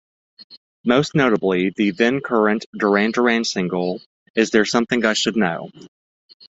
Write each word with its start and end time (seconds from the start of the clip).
Most 0.83 1.13
notably, 1.13 1.69
the 1.69 1.91
then-current 1.91 2.65
Duran 2.73 3.11
Duran 3.11 3.43
single, 3.43 4.01
Is 4.33 4.49
There 4.49 4.65
Something 4.65 5.05
I 5.05 5.13
Should 5.13 5.37
Know? 5.37 5.69